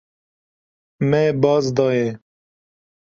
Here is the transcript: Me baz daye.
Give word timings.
Me 1.09 1.21
baz 1.41 1.65
daye. 1.77 2.07